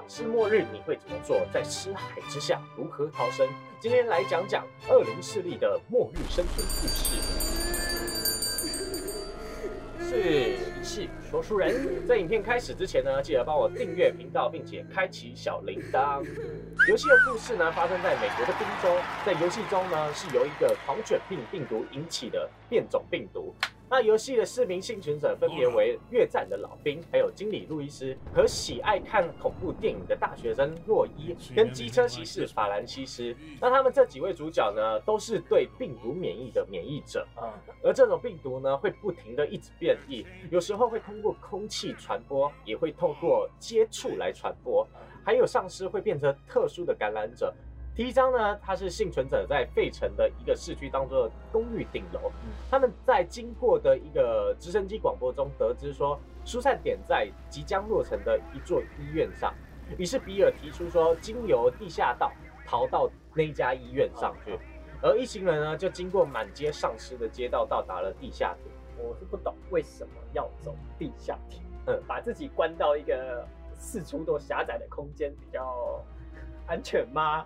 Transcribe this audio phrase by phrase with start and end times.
[0.00, 1.38] 丧尸末日你会怎么做？
[1.52, 3.46] 在尸海之下如何逃生？
[3.78, 7.20] 今天来讲讲恶灵势力的末日生存故事。
[10.08, 12.06] 是李系说书人。
[12.06, 16.24] 在影片开始之前呢，记得帮我订阅频道，并且开启小铃铛。
[16.88, 18.96] 游戏的故事呢，发生在美国的宾州，
[19.26, 23.54] 在游戏中呢，是由一个狂犬病病毒引起的变种病毒。
[23.90, 33.34] 那游戏的四名幸存者分别为越战的老兵，还有经理路易斯和喜爱看恐怖电影的大学生洛伊，跟机车骑士法兰西斯。
[33.60, 37.26] 那他们这几位主角呢，都是对病毒免疫的免疫者。
[37.42, 37.50] 嗯，
[37.82, 44.86] 而这种病毒呢，会不停的一直变异，有时候会通过空气传播，也会透过接触来传播，
[45.24, 47.52] 还有丧尸会变成特殊的感染者。
[47.96, 52.30] 第一章呢，它是幸存者在费城的一个市区当中的公寓顶楼，
[52.70, 59.52] 他们在经过的一个直升机广播中得知说，疏散点在即将落成的一座医院上，
[59.98, 62.32] 于是比尔提出说，经由地下道
[62.64, 64.58] 逃到那家医院上去，
[65.02, 68.72] 而一行人呢就经过满街丧尸的街道，到达了地下铁。
[68.96, 72.00] 我是不懂为什么要走地下铁，嗯。
[72.06, 76.02] 把自己关到一个四处都狭窄的空间比较
[76.66, 77.44] 安全吗？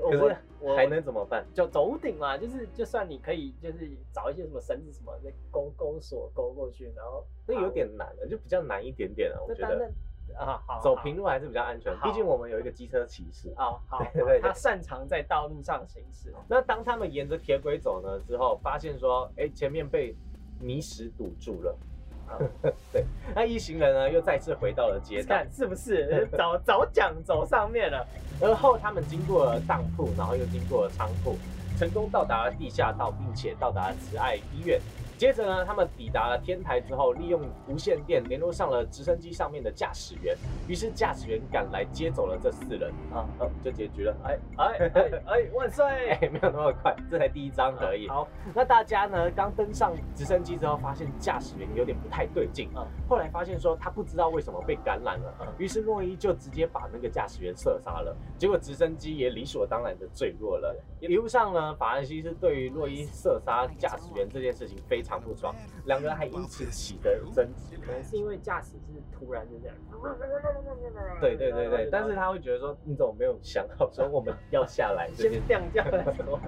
[0.00, 1.44] 可是我还能怎么办？
[1.52, 9.90] 就走屋顶嘛，就是就算你可以就是找一些什么绳子什么的勾勾锁勾过去，然后那有点难了，就比较难一点点了，我觉得。
[10.38, 13.52] 啊好走平路还是比较安全，毕竟我们有一个机车骑士。
[13.56, 20.14] 啊好， 对对对他擅长在道路上行驶，那当他们沿着铁轨走呢之后，发现说，哎，前面被
[20.60, 21.76] 泥石堵住了。
[22.92, 26.28] 对，那一行人呢又再次回到了街道，看是不是？
[26.36, 28.06] 早早讲走上面了？
[28.40, 31.36] 而后他们经过了当铺，然后又经过了仓库，
[31.80, 34.78] 成功到达了地下道，并且到达了慈爱医院。
[35.16, 40.34] 接着呢，他们抵达了天台之后，利用无线电联络上了直升机上面的驾驶员，
[40.66, 44.16] 于是驾驶员赶来接走了这四人，啊，哦，就解决了。
[44.24, 45.86] 哎哎哎哎，万岁！
[46.20, 48.08] 哎，没有那么快，这才第一章而已。
[48.08, 60.74] 好，那大家呢，刚登上直升机之后，发现驾驶员有点不太对劲，嗯后来发现说他不知道为什么被感染了，嗯于是诺伊就直接把那个驾驶员射杀了，结果直升机也理所当然的坠落了。
[60.98, 65.54] 一路上呢，法兰西是对于洛伊射杀驾驶员这件事情非常不爽，
[65.84, 67.76] 两个人还因此起的争执。
[67.84, 69.76] 可能是因为驾驶是突然就这样，
[71.20, 76.38] 对对对对，但是他会觉得说，你怎么没有想好说我们要下来这件先降价再说。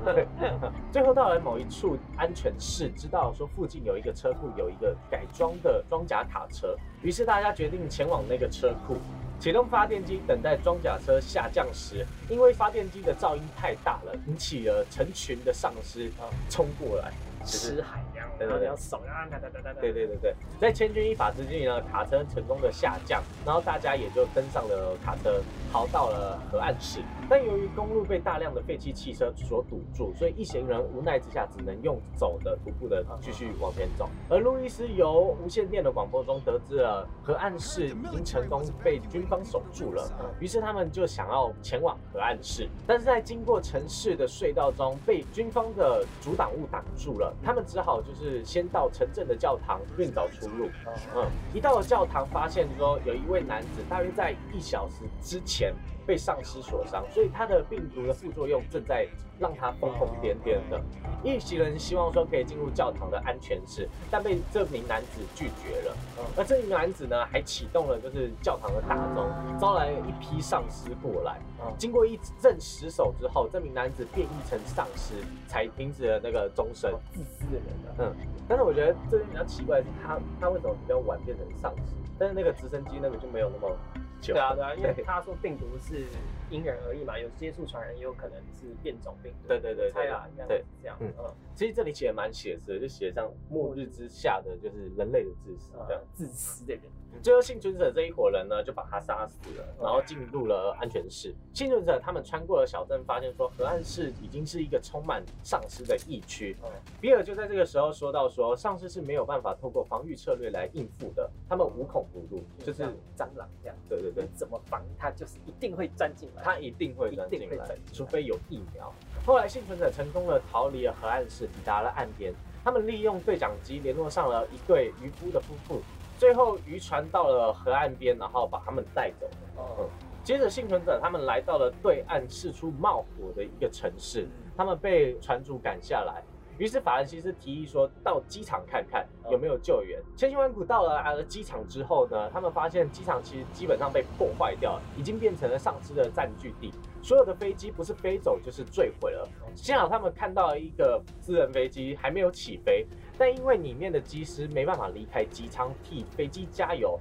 [0.90, 8.96] 最后到了某一处安全室，知道说附近有一个车库，有一个改装的装甲卡车，于是大家决定前往那个车库，
[9.42, 17.10] 启动发电机，等待装甲车下降时，因为发电机的噪音太大了，引起了成群的丧尸啊冲过来。
[17.40, 19.80] 就是吃海洋，对对对然后你要手啊，哒哒哒哒哒。
[19.80, 25.42] 对对对对，在千钧一发之际呢，卡车成功的下降，然后大家也就登上了卡车，
[25.72, 27.00] 逃到了河岸市。
[27.32, 34.06] 但由于公路被大量的废弃汽车所堵住，所以一行人无奈之下只能用走的、徒步的继续往前走。
[34.28, 40.06] 而路易斯由无线电的广播中得知了河岸市已经成功被军方守住了，
[40.40, 50.68] 于是他们就想要前往河岸市，但是在经过城市的隧道中，被军方的阻挡物挡住了，他们只好就是先到城镇的教堂另找出路。
[51.16, 55.72] 嗯，一到了教堂，发现说有一位男子大约在一小时之前
[56.06, 59.06] 被丧尸所伤，所以他的病毒的副作用正在
[59.38, 60.80] 让他疯疯癫癫的。
[61.24, 65.96] 一行人希望说可以进入教堂的安全室，但被这名男子拒绝了。
[66.36, 69.30] 而这名男子呢，还启动了就是教堂的大钟，
[69.60, 71.38] 招来一批丧尸过来。
[71.60, 75.14] 嗯经过一阵死守之后，这名男子变异成丧尸，
[75.46, 76.92] 才停止了那个钟声。
[77.12, 78.16] 自私的人啊，嗯，
[78.48, 83.76] 但是我觉得这边比较奇怪的是他他为什么比较晚变成丧尸，但是那个直升机那个就没有那么
[84.22, 84.32] 久。
[84.32, 86.06] 对啊对啊，因为他说病毒是
[86.48, 89.48] 因人而异嘛，有接触传染，也有可能是变种病毒。
[89.48, 90.96] 对对对对我猜啦，应该是这样。
[91.00, 96.00] 嗯嗯，其实这里写的蛮写实的，就写上末日之下的就是人类的自私这样。
[96.00, 96.82] 呃自私的人。
[97.20, 101.34] 最后幸存者这一伙人呢，就把他杀死了，然后进入了安全室。
[101.52, 106.56] 幸存者他们穿过了小镇，发现说河岸市已经是一个充满丧尸的疫区。
[106.62, 106.70] 嗯
[107.02, 116.42] 比尔就在这个时候说到说，丧尸是没有办法透过防御策略来应付的，他们无孔不入，就是像蟑螂这样，对对对你，怎么防它，就是一定会钻进来。
[116.42, 118.92] 他一定会钻进来除非有疫苗。
[119.24, 122.32] 后来幸存者成功的逃离了河岸市，抵达了岸边。
[122.64, 125.80] 他们利用对讲机联络上了一对渔夫的夫妇，
[126.18, 129.32] 最后渔船到了河岸边，然后把他们带走了。
[129.56, 129.90] 哦，
[130.22, 136.22] 接着幸存者他们来到了对岸四处冒火的一个城市，他们被船主赶下来，
[136.58, 140.00] 于是法兰西斯提议说到机场看看有没有救援。
[140.16, 146.72] 千辛万苦到了啊机场之后呢，他们发现机场其实基本上被破坏掉了，已经变成了丧尸的占据地。
[147.02, 149.28] 所有的飞机不是飞走就是坠毁了。
[149.56, 152.86] 幸好他们看到了一个私人飞机还没有起飞，
[153.18, 156.98] 但因为里面的机师没办法离开机舱替飞机加油，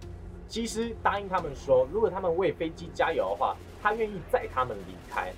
[0.48, 5.32] 机师答应他们说，如果他们为飞机加油的话，他愿意载他们离开。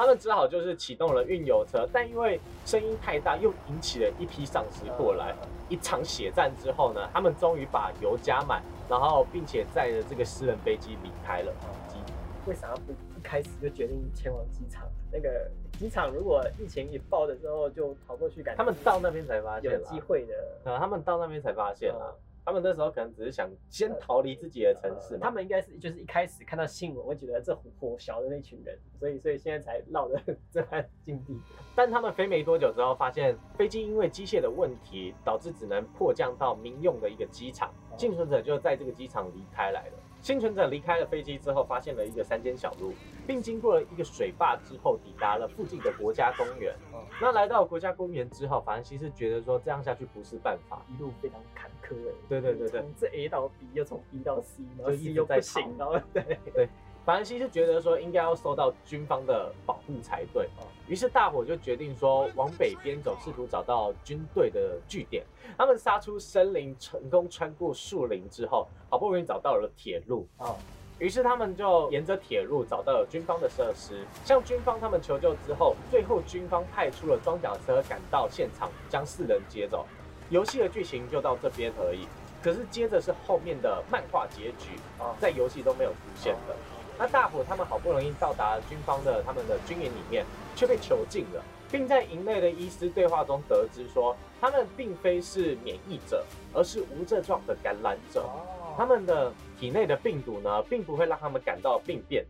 [0.00, 5.36] 他们只好就是启动了运油车，但因为声音太大，又引起了一批丧尸过来。
[5.68, 11.52] 一场血战之后呢，他们终于把油加满，然后并且载着这个私人飞机离开了。
[11.86, 11.98] 机
[12.46, 14.88] 为啥不一开始就决定前往机场？
[15.12, 20.34] 那个机场如果疫情一爆的时候就跑过去，感觉他们到那边才发现有机会的。
[20.64, 22.08] 呃，他们到那边才发现啊。
[22.44, 30.20] 他们那时候可能只是想先逃离自己的城市，他们应该是就是一开始看到新闻会觉得这火小的那群人，所以所以现在才落得
[30.50, 31.38] 这般境地。
[31.76, 39.92] 但他们飞没多久之后，发现飞机因为机械的问题，导致只能迫降到民用的一个机场，幸存者就在这个机场离开来了。
[40.22, 42.92] 幸存者离开了飞机之后，发现了一个山间小路，
[43.26, 46.74] 并经过了一个水坝之后，抵达了附近的国家公园。
[47.20, 52.14] 那来到国家公园之后，法兰西是觉得说这样下去不是办法，一路非常坎坷哎。
[52.28, 56.68] 对对对对，从这 A 到 B，又从 B 到 C，然后 C 又不行，然后对对。
[57.04, 60.48] 法兰西是觉得说应该要受到军方的保护才对，
[60.86, 65.24] 于是大伙就决定说往北边走，试图找到军队的据点。
[65.56, 70.54] 他们杀出森林，成功穿过树林之后，好不容易找到了铁路啊。
[70.98, 79.86] 于是他们就沿着铁路找到了军方的设施，向军方他们求救之后，最后军方派出了装甲车赶到现场，将四人接走。
[80.28, 82.06] 游戏的剧情就到这边而已。
[82.42, 86.54] 可是接着是后面的漫画结局啊，在游戏都没有出现的。
[87.00, 90.22] 那大伙他们好不容易到达军方的他们的军营里面，
[90.54, 91.42] 却被囚禁了，
[91.72, 98.28] 并在营内的医师对话中得知说，他们并非是免疫者，而是无症状的感染者。
[98.76, 102.24] 他们的体内的病毒呢，并不会让他们感到病变，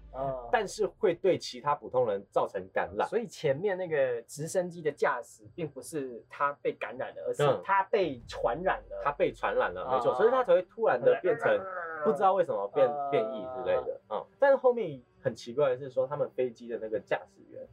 [0.51, 3.07] 但是会对其他普通人造成感染。
[3.09, 9.03] 所以前面那个直升机的驾驶，并不是他被感染了，而是他被传染了。
[9.05, 11.47] 他被传染了，没错，所以他才会突然的变成
[12.05, 14.01] 不知道为什么变变异之类的。
[14.11, 17.67] 嗯，但是后面很奇怪的是说，他们飞机的那个驾驶员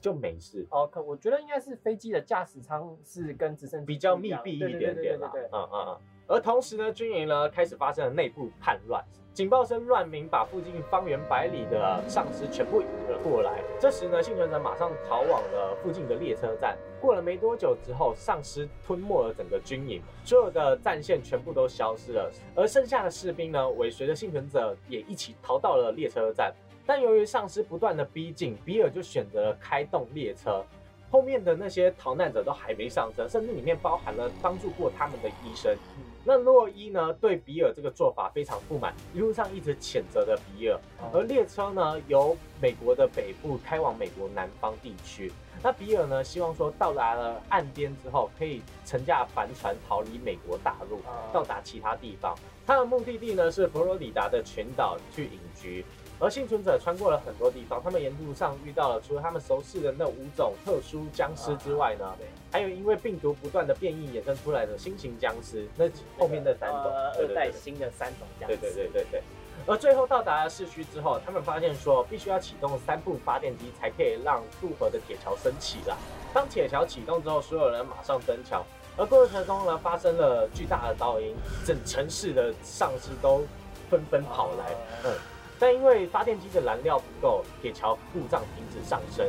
[0.00, 0.66] 就没事。
[0.70, 5.32] 哦，可我觉得应该是飞机的驾驶舱是跟直升机比较密闭一点点啦。
[5.34, 6.00] 嗯嗯嗯。
[6.26, 9.04] 而同时呢，军营呢开始发生了内部叛乱，
[9.34, 13.62] 警报声乱鸣，把附近方圆百里的丧尸全部引了过来。
[13.78, 16.76] 这时呢，幸存者马上逃往了附近的列车站。
[17.00, 22.30] 过了没多久之后，丧尸吞没了整个军营，所有的战线全部都消失了。
[22.54, 26.54] 而剩下的士兵呢，尾随着幸存者也一起逃到了列车站。
[26.86, 30.64] 但由于丧尸不断的逼近，比尔就选择了开动列车。
[31.10, 35.76] 后面的那些逃难者都还没上车，甚至里面包含了帮助过他们的医生。
[36.26, 40.80] 那洛伊呢，对比尔这个做法非常不满，一路上一直谴责着比尔。
[41.12, 45.30] 而列车呢，由美国的北部开往美国南方地区。
[45.62, 51.00] 那比尔呢，希望说到达了岸边之后，可以乘驾帆船逃离美国大陆，
[51.30, 52.34] 到达其他地方。
[52.66, 55.84] 他的目的地呢是佛罗里达的群岛去隐居。
[56.24, 62.16] 而幸存者穿过了很多地方，他们沿路上遇到了除了他们熟悉的那五种特殊僵尸之外呢，
[62.50, 65.84] 还有因为病毒不断的变异衍生出来的新型僵尸，那
[66.18, 66.80] 后面的三种
[67.18, 68.56] 二代新的三种僵尸。
[68.56, 69.22] 对对对对对。
[69.66, 75.94] 而最后到达了市区之后，他们发现说必须要启动三部发电机才可以让渡河的铁桥升起了。
[76.32, 78.64] 当铁桥启动之后，所有人马上登桥，
[78.96, 83.44] 而过程中呢发生了巨大的噪音，整城市的丧尸都
[83.90, 84.72] 纷纷跑来。
[85.04, 85.12] 嗯。
[85.58, 89.28] 但因为发电机的燃料不够，铁桥故障停止上升。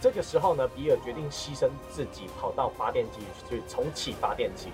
[0.00, 4.68] 这个时候呢，比尔决定牺牲自己，跑到发电机去重启发电机，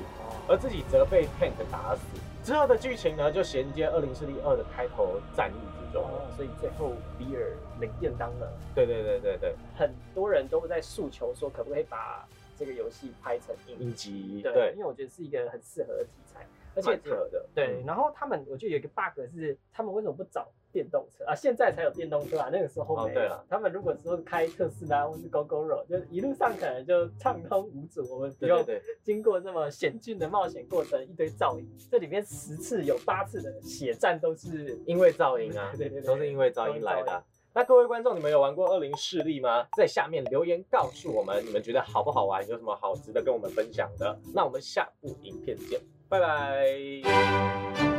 [0.48, 2.02] 而自己则被 Tank 打死。
[2.44, 6.04] 之后的剧情呢，就衔接《二零四力二》的开头战役之中。
[6.36, 8.52] 所以最后比尔领便当了。
[8.74, 12.26] 对对对对对，很多人都在诉求说，可不可以把
[12.58, 14.40] 这个游戏拍成影集？
[14.42, 16.44] 对，因为我觉得是一个很适合的题材，
[16.74, 17.46] 而且适合的。
[17.54, 20.48] 对，然后他们，我觉得有一个 bug 是，他们为什么不找？
[20.72, 23.44] 电动车啊，现在才有电动车啊，那个时候没有。
[23.48, 28.64] 他们如果说开特斯拉或是 GoGoRo，就一路上可能就畅通无阻，我们不用
[29.02, 31.68] 经过这么险峻的冒险过程，一堆噪音。
[31.90, 37.22] 这里面十次有八次的血战都是因为噪音啊，对对，都是因为噪音来的。
[37.54, 39.66] 那各位观众，你们有玩过二零势力吗？
[39.76, 42.40] 在下面留言告诉我们，你们觉得好不好玩？
[42.48, 44.18] 有什么好值得跟我们分享的？
[44.34, 47.91] 那我们下部影片见，拜拜。